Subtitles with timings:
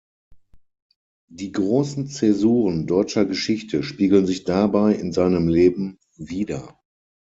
[1.29, 6.75] Die großen Zäsuren deutscher Geschichte spiegeln sich dabei in seinem Leben wider.